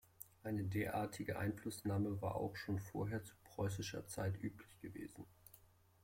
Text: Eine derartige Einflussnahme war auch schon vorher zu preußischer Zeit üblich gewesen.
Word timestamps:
Eine 0.41 0.63
derartige 0.63 1.37
Einflussnahme 1.37 2.23
war 2.23 2.33
auch 2.33 2.55
schon 2.55 2.79
vorher 2.79 3.23
zu 3.23 3.35
preußischer 3.43 4.07
Zeit 4.07 4.41
üblich 4.41 4.79
gewesen. 4.79 5.27